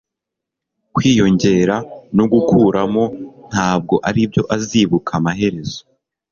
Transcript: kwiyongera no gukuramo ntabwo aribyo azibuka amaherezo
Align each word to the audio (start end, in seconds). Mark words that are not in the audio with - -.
kwiyongera 0.93 1.75
no 2.17 2.25
gukuramo 2.31 3.03
ntabwo 3.51 3.95
aribyo 4.09 4.41
azibuka 4.55 5.11
amaherezo 5.19 5.79